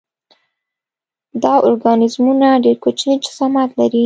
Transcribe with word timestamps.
دا 1.43 1.53
ارګانیزمونه 1.67 2.47
ډېر 2.63 2.77
کوچنی 2.83 3.15
جسامت 3.25 3.69
لري. 3.79 3.99